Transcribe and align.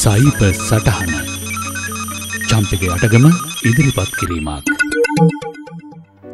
සයිප 0.00 0.40
සටහන 0.48 1.12
චම්පක 2.48 2.82
අටගම 2.94 3.24
ඉදිරිපත් 3.68 4.10
කිරීමක්. 4.18 4.68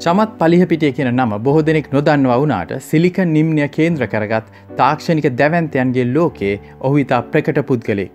චමත් 0.04 0.32
පලිහපිටිය 0.40 0.90
කියන 0.96 1.08
නම 1.12 1.32
බොහෝ 1.46 1.62
දෙනෙක් 1.68 1.86
නොදන්න 1.94 2.26
වුනාට 2.32 2.74
සිලික 2.88 3.20
නිම්නය 3.36 3.68
කේන්ද්‍ර 3.76 4.04
කරගත් 4.14 4.50
තාක්ෂණික 4.80 5.28
දැවන්තයන්ගේ 5.38 6.04
ලෝකයේ 6.16 6.58
ඔහු 6.80 7.00
ඉතා 7.04 7.22
ප්‍රකට 7.30 7.60
පුද්ගලෙක්. 7.70 8.10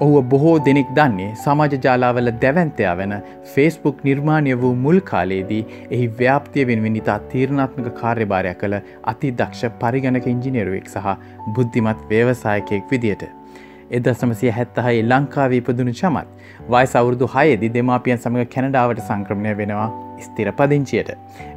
ඔහුව 0.00 0.26
බොහෝ 0.32 0.56
දෙනෙක් 0.68 0.90
දන්නේ 0.98 1.30
සමාජ 1.44 1.78
ජාලාවල 1.86 2.32
දැවන්තයා 2.42 2.96
වෙන 3.02 3.14
ෆේස්බුක් 3.52 4.02
නිර්මාණය 4.10 4.58
වූ 4.64 4.74
මුල් 4.86 5.00
කාලයේදී 5.12 5.62
එහි 5.90 6.10
ව්‍යාප්තිය 6.18 6.66
වෙනුවෙන් 6.72 6.98
ඉතා 7.02 7.18
තීරණාත්මක 7.30 7.94
කාර්යභාරයක් 8.02 8.60
කළ 8.64 8.76
අති 9.14 9.32
දක්ෂ 9.38 9.78
පරිගණක 9.84 10.28
ඉංජිනේරුවෙක් 10.34 10.92
සහ 10.94 11.16
බුද්ධිමත් 11.54 12.04
ව්‍යවසායකයෙක් 12.10 12.92
විදියට. 12.94 13.24
එදසමසිය 13.90 14.50
හැත්තහයි 14.50 15.02
ලංකාවී 15.02 15.60
ඉපදුණු 15.64 15.92
චමත් 15.92 16.28
වයි 16.68 16.90
අවුරුදු 16.94 17.28
හයේදි 17.36 17.68
දෙමාපියන් 17.68 18.18
සමඟ 18.18 18.50
කැනඩාවට 18.54 19.04
සංක්‍රමණය 19.08 19.54
වෙනවා 19.56 19.88
ස්තිර 20.20 20.52
පදිංචියට. 20.52 21.10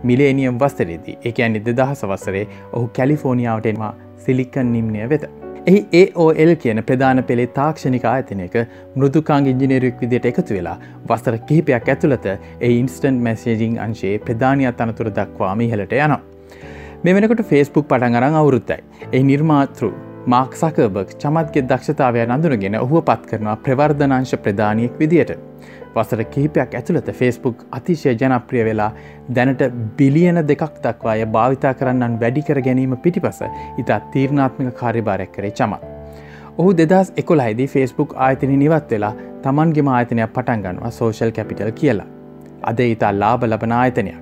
මිලේනියම් 0.04 0.60
වස්තරේදී 0.60 1.18
එක 1.24 1.40
ඇනි 1.40 1.60
දෙදහස 1.60 2.04
වසරේ 2.04 2.46
ඔහු 2.74 2.88
කැලිෆෝනිියාවට 2.88 3.66
එන්වා 3.66 3.94
සිලිකන් 4.18 4.72
නිම්නය 4.72 5.10
වෙත. 5.10 5.30
එහි 5.68 5.80
ඒෝල් 5.94 6.56
කියන 6.56 6.82
ප්‍රධාන 6.84 7.24
පෙළේ 7.24 7.48
තාක්ෂණික 7.48 8.06
ආයතනයක 8.06 8.56
මෘදුකාංග 8.96 9.48
ඉංජිනේරුවක් 9.54 10.02
විදියට 10.02 10.28
එකතු 10.32 10.58
වෙලා 10.58 10.78
වසර 11.10 11.38
කිහිපයක් 11.50 11.90
ඇතුළත 11.90 12.28
ඒ 12.32 12.72
ඉන්ස්ටන්් 12.72 13.22
මැසේජිං 13.28 13.80
අංශයේ 13.80 14.18
ප්‍රධානයක් 14.20 14.84
අනතුර 14.86 15.10
දක්වාම 15.12 15.62
ඉහලට 15.62 15.96
යනවා. 16.00 16.22
මෙ 17.04 17.14
වෙනකොට 17.14 17.48
ෆේස්බුක් 17.52 17.88
පටන් 17.88 18.16
අරං 18.16 18.34
අවුරුත්තයි. 18.34 18.84
ඒ 19.14 19.24
නිර්මාතෘ 19.24 19.92
මාක් 20.28 20.56
සකබක් 20.56 21.14
චමත්ගේ 21.22 21.62
දක්ෂතාවය 21.64 22.24
අඳුනගෙන 22.28 22.74
ඔහුව 22.80 23.04
පත් 23.10 23.30
කරනවා 23.30 23.56
ප්‍රවර්ධනංශ 23.66 24.34
ප්‍රධානියෙක් 24.38 24.98
විදියට. 25.02 25.32
වසර 25.96 26.24
කිහිපයක් 26.26 26.74
ඇතුළත 26.74 27.12
ෆෙස්බුක් 27.20 27.62
අතිශය 27.72 28.14
ජනප්‍රිය 28.14 28.66
වෙලා 28.68 28.90
දැනට 29.36 29.64
බිලියන 29.98 30.40
දෙකක් 30.50 30.82
දක්වාය 30.84 31.24
භාවිතා 31.36 31.72
කරන්නන් 31.74 32.18
වැඩිකර 32.24 32.60
ගැනීම 32.66 32.98
පිටිපස 32.98 33.40
ඉතා 33.78 34.00
තීරණාත්මික 34.16 34.76
කාර්යභාරයක් 34.82 35.32
කරේ 35.32 35.52
චමත්. 35.52 35.82
ඔහු 36.58 36.76
දෙදස් 36.82 37.14
එකොලයිදී 37.24 37.68
ෆෙස්බුක් 37.68 38.18
ආයතන 38.18 38.54
නිවත් 38.60 38.92
වෙලා 38.92 39.14
තමන්ගේම 39.44 39.94
ආයතනයක් 39.94 40.36
පටන්ගන්නවා 40.36 40.92
සෝෂල් 40.92 41.32
කැපිටල් 41.32 41.72
කියලා. 41.72 42.10
අද 42.64 42.80
ඉතා 42.80 43.14
ලාබ 43.20 43.44
ලබන 43.44 43.78
ආයතනයක්. 43.80 44.20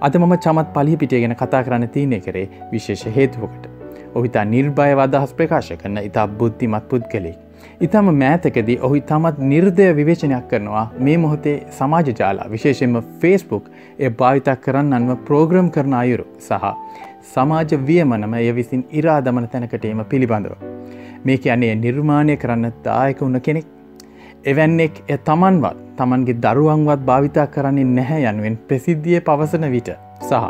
අද 0.00 0.18
මම 0.18 0.36
චමත් 0.38 0.68
පලිහිපිටිය 0.74 1.20
ගැන 1.20 1.36
කතා 1.36 1.64
කරන්න 1.64 1.88
තියනෙ 1.88 2.20
කරේ 2.20 2.46
විශේෂ 2.72 3.08
හේතුවකට. 3.16 3.75
ඔහිතා 4.16 4.44
නිර්භය 4.46 4.92
අදහස් 5.04 5.34
ප්‍රකාශ 5.34 5.72
කරන 5.80 5.98
ඉතා 6.02 6.26
බුද්ධිමත් 6.38 6.88
පුද්ගලෙක්. 6.90 7.38
ඉතාම 7.80 8.08
මෑතකදී 8.14 8.78
ඔහි 8.80 9.00
තමත් 9.02 9.38
නිර්දය 9.44 9.86
විවේචනයක් 9.96 10.46
කරනවා 10.50 10.84
මේ 10.98 11.16
මොහොතේ 11.18 11.56
සමාජ 11.70 12.08
ජාලා 12.12 12.46
විශේෂෙන්ම 12.50 12.96
ෆේස්බුක් 13.20 13.64
එය 13.98 14.10
භාවිතක් 14.12 14.62
කරන්නන්ව 14.62 15.16
ප්‍රෝග්‍රම් 15.26 15.68
කරන 15.70 15.94
අයුරු 15.94 16.26
සහ 16.40 16.72
සමාජ 17.26 17.76
වියමනම 17.88 18.34
එය 18.34 18.48
විසින් 18.54 18.84
ඉරාදමන 18.92 19.48
තැනකටේම 19.48 20.04
පිළිබඳව. 20.04 20.54
මේ 21.24 21.38
කියන්නේ 21.38 21.74
නිර්මාණය 21.76 22.36
කරන්න 22.36 22.72
දායක 22.84 23.20
වුණ 23.20 23.40
කෙනෙක්. 23.40 23.66
එවැන්නෙක් 24.44 25.04
එ 25.08 25.18
තමන්වත් 25.20 25.76
තමන්ගේ 25.98 26.40
දරුවන්වත් 26.42 27.06
භාවිතා 27.08 27.46
කරන්නේ 27.48 27.92
නැහැ 27.92 28.24
යනුවෙන් 28.24 28.58
ප්‍රසිද්ධිය 28.68 29.20
පවසන 29.20 29.70
විට 29.70 29.90
සහ 30.20 30.42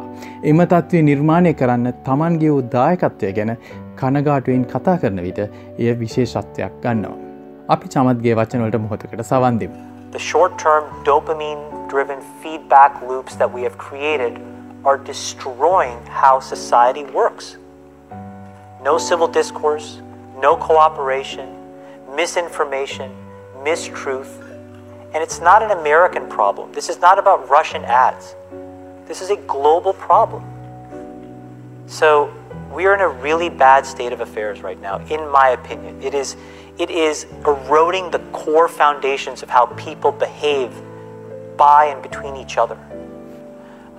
එම 0.53 0.63
තත්ත්වය 0.73 1.03
නිර්මාණය 1.11 1.53
කරන්න 1.61 1.93
තමන්ගේ 2.09 2.51
වූ 2.55 2.63
දායකත්වය 2.77 3.33
ගැන 3.39 3.53
කනගාටුවෙන් 4.01 4.65
කතා 4.73 4.97
කරන 5.03 5.23
විට 5.27 5.41
එය 5.43 5.93
විශේෂත්වයක් 6.03 6.73
ගන්නවා. 6.85 7.17
අපි 7.75 7.89
චමත්ගේ 7.95 8.35
වචනවලට 8.39 8.81
මොහොතකට 8.87 9.23
සවන්දිම. 9.31 9.73
The 10.13 10.23
short-term 10.31 10.85
dopamine-driven 11.05 12.21
feedback 12.43 13.03
loops 13.09 13.37
that 13.37 13.53
we 13.53 13.63
have 13.69 13.77
created 13.77 14.39
are 14.85 14.97
destroying 14.97 15.99
how 16.23 16.39
society 16.41 17.05
works. 17.13 17.57
No 18.85 18.99
civil 18.99 19.27
discourse, 19.27 20.01
no 20.41 20.57
cooperation, 20.57 21.49
misinformation, 22.15 23.11
mistruth. 23.65 24.31
And 25.13 25.25
it's 25.25 25.41
not 25.41 25.63
an 25.63 25.71
American 25.71 26.29
problem. 26.29 26.71
This 26.73 26.89
is 26.89 27.01
not 27.01 27.19
about 27.19 27.51
Russian 27.51 27.85
ads. 27.85 28.37
This 29.08 29.22
is 29.22 29.30
a 29.30 29.38
global 29.54 29.94
problem. 29.94 30.44
So 31.88 32.32
we 32.74 32.86
are 32.86 32.94
in 32.94 33.02
a 33.02 33.10
really 33.10 33.50
bad 33.50 33.86
state 33.86 34.14
of 34.14 34.22
affairs 34.22 34.62
right 34.62 34.80
now, 34.82 35.00
in 35.10 35.28
my 35.30 35.50
opinion. 35.50 36.02
It 36.02 36.14
is, 36.14 36.38
it 36.80 36.90
is 36.90 37.26
eroding 37.46 38.12
the 38.12 38.20
core 38.32 38.70
foundations 38.70 39.44
of 39.44 39.50
how 39.50 39.66
people 39.86 40.12
behave 40.12 40.72
by 41.58 41.86
and 41.86 42.02
between 42.02 42.36
each 42.38 42.58
other. 42.58 42.78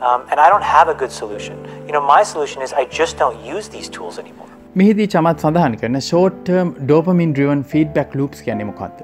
Um, 0.01 0.27
and 0.31 0.41
I 0.41 0.49
don't 0.49 0.65
have 0.65 0.89
a 0.89 0.95
good 0.95 1.13
solution. 1.13 1.57
You 1.87 1.93
know, 1.93 2.01
my 2.01 2.23
solution 2.23 2.63
is 2.63 2.73
I 2.73 2.87
just 2.87 3.19
don't 3.19 3.39
use 3.45 3.69
these 3.69 3.89
tools 3.89 4.19
anymore. 4.19 4.49
මෙහිදී 4.81 5.07
චමත් 5.13 5.43
සඳහන් 5.45 5.75
කරන 5.81 5.97
short term 6.05 6.69
dopamine 6.89 7.33
driven 7.33 7.63
feedback 7.73 8.15
loops 8.19 8.39
ගැනීමකක්ද. 8.47 9.03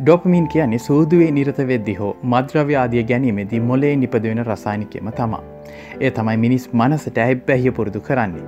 dopamine 0.00 0.44
කියන්නේ 0.48 0.78
සූදුවේ 0.78 1.30
නිරත 1.36 1.56
වෙද්දි 1.68 1.94
හෝ 2.00 2.10
මද්‍රව්‍යාදිය 2.32 3.02
ගැනීමේදී 3.06 3.60
මොලේ 3.70 3.90
නිපදවෙන 4.02 4.40
රසායනිකයම 4.44 5.08
තමා. 5.16 5.40
ඒ 6.00 6.10
තමයි 6.10 6.36
මිනිස් 6.42 6.66
මනසට 6.72 7.18
ඇබ්බැහිය 7.24 7.72
පුරුදු 7.78 8.02
කරන්නේ. 8.08 8.44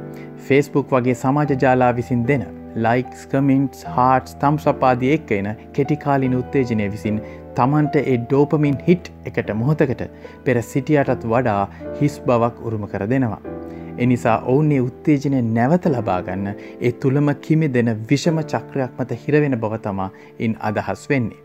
ෆේස්බුක් 0.49 0.95
වගේ 0.95 1.17
සමාජ 1.23 1.55
ජාලා 1.65 1.91
විසින් 1.97 2.23
දෙන 2.29 2.45
ලයික්ස් 2.87 3.25
කමින්ටස් 3.33 3.89
හාටස් 3.97 4.37
තම් 4.43 4.61
සපාදී 4.67 5.11
එක් 5.17 5.33
එන 5.39 5.49
කෙටිකාලින 5.79 6.37
උත්තේජනය 6.43 6.87
විසින් 6.93 7.19
තමන්ට 7.57 8.05
ඒ 8.05 8.19
ඩෝපමින් 8.19 8.79
හිට් 8.91 9.11
එකට 9.33 9.51
මොහොතකට 9.63 10.07
පෙර 10.45 10.63
සිටියටත් 10.69 11.27
වඩා 11.35 11.65
හිස් 11.99 12.21
බවක් 12.29 12.71
උරුම 12.71 12.87
කර 12.95 13.09
දෙනවා. 13.15 13.60
එනිසා 14.01 14.39
ඔවුන්නේ 14.45 14.81
උත්තේජනය 14.81 15.43
නැවත 15.51 15.87
ලබාගන්න 15.89 16.49
ඒ 16.53 16.93
තුළම 17.01 17.31
කිමි 17.41 17.69
දෙන 17.69 17.93
විෂම 18.11 18.41
චක්‍රයක් 18.45 18.99
මත 18.99 19.21
හිරවෙන 19.23 19.61
බව 19.61 19.81
තමා 19.83 20.11
ඉන් 20.39 20.57
අදහස් 20.63 21.05
වෙන්නේ. 21.11 21.41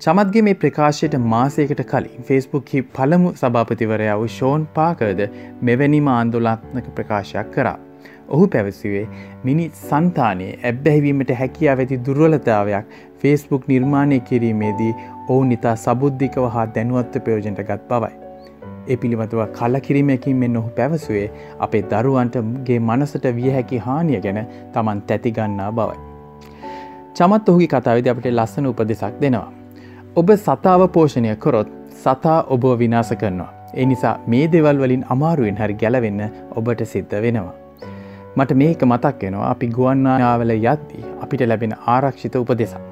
චමත්ගේ 0.00 0.42
මේ 0.42 0.56
ප්‍රකාශයට 0.56 1.14
මාසයකට 1.26 1.80
කලින් 1.86 2.24
ෆෙස්බුක්හි 2.24 2.82
පළමු 2.92 3.32
සභාපතිවරයා 3.34 4.16
වූ 4.18 4.28
ෂෝන් 4.28 4.66
පාකද 4.74 5.22
මෙවැනිම 5.62 6.10
ආන්දොලාත්මක 6.10 6.94
ප්‍රකාශයක් 6.94 7.50
කරා. 7.50 7.78
ඔහු 8.28 8.46
පැවසිවේ 8.48 9.04
මිනි 9.44 9.66
සන්තානයේ 9.80 10.52
ඇබ්බැහිවීමට 10.62 11.34
හැකියාව 11.40 11.84
ඇති 11.84 12.00
දුර්වලතාවයක් 12.06 12.94
ෆේස්බුක් 13.20 13.68
නිර්මාණය 13.68 14.20
කිරීමේදී 14.30 14.94
ඔවුන් 15.28 15.52
ඉතා 15.52 15.76
සබුද්ධිකව 15.78 16.48
හා 16.56 16.66
දැනුවත්ව 16.74 17.28
ප්‍රයෝජනට 17.28 17.62
ගත් 17.62 17.84
බවයි. 17.90 18.27
ඒ 18.88 18.96
පිළිබඳව 18.96 19.42
කලකිරීමකින් 19.52 20.36
මෙන්න 20.36 20.56
ඔහු 20.56 20.70
පැවසුවේ 20.76 21.26
අපේ 21.58 21.82
දරුවන්ටගේ 21.90 22.78
මනසට 22.80 23.26
විය 23.36 23.50
හැකි 23.50 23.78
හානිය 23.86 24.20
ගැන 24.20 24.40
තමන් 24.72 25.02
තැතිගන්නා 25.02 25.70
බවයි. 25.72 25.98
චමත් 27.14 27.48
ඔහුගේ 27.48 27.68
කතාවිද 27.68 28.06
අපට 28.06 28.26
ලස්සන 28.30 28.66
උපදෙසක් 28.66 29.20
දෙනවා. 29.20 29.52
ඔබ 30.16 30.30
සතාව 30.38 30.88
පෝෂණය 30.88 31.36
කොරොත් 31.36 31.70
සතා 31.96 32.40
ඔබෝ 32.48 32.74
විනාස 32.78 33.12
කරනවා. 33.14 33.52
ඒ 33.74 33.86
නිසා 33.86 34.18
මේ 34.26 34.44
දෙවල් 34.52 34.78
වලින් 34.82 35.06
අමාරුවෙන් 35.08 35.56
හරි 35.56 35.74
ගැලවෙන්න 35.82 36.22
ඔබට 36.56 36.84
සිද්ධ 36.86 37.16
වෙනවා. 37.24 37.56
මට 38.36 38.56
මේක 38.60 38.84
මතක් 38.84 39.22
වෙනවා 39.22 39.50
අපි 39.50 39.68
ගුවන්නායාවල 39.76 40.54
යද්දී 40.56 41.04
අපිට 41.22 41.44
ලැබෙන 41.46 41.74
ආරක්ෂිත 41.86 42.36
උපදෙසා. 42.36 42.84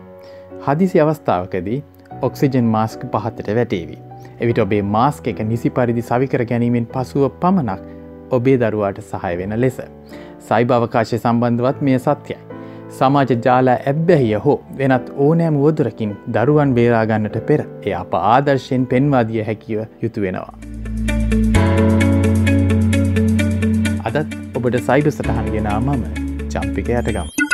හදිසි 0.66 1.00
අවස්ථාවකදී 1.00 1.84
ඔක්සිජන් 2.22 2.74
මාස්ක 2.74 3.08
පහත්තට 3.12 3.54
වැටේවී. 3.54 4.05
එවිට 4.40 4.58
ඔබේ 4.58 4.82
මාස්ක 4.94 5.28
එක 5.28 5.40
නිසි 5.44 5.70
පරිදි 5.70 6.02
සවිකර 6.02 6.44
ගැනීමෙන් 6.44 6.88
පසුව 6.94 7.28
පමණක් 7.40 7.82
ඔබේ 8.30 8.58
දරුවාට 8.58 9.00
සහය 9.02 9.32
වෙන 9.38 9.56
ලෙස. 9.60 9.78
සයිභවකාශය 10.40 11.18
සම්බන්ධවත් 11.18 11.80
මෙය 11.80 11.98
සත්‍යයි. 11.98 12.38
සමාජ 12.90 13.32
ජාලා 13.46 13.78
ඇබ්බැහිය 13.86 14.42
හෝ 14.44 14.58
වෙනත් 14.78 15.08
ඕනෑම 15.18 15.58
වුවදුරකින් 15.62 16.12
දරුවන් 16.28 16.74
බේරාගන්නට 16.78 17.38
පෙර 17.48 17.60
එය 17.82 17.94
අප 17.94 18.14
ආදර්ශයෙන් 18.20 18.86
පෙන්වාදිය 18.86 19.42
හැකිව 19.42 19.82
යුතු 20.02 20.26
වෙනවා. 20.26 20.54
අදත් 24.06 24.38
ඔබට 24.54 24.80
සයිඩු 24.88 25.10
සටහන් 25.10 25.52
ගෙනා 25.56 25.80
මම 25.80 26.06
චම්පික 26.50 26.94
යටගම්. 26.94 27.45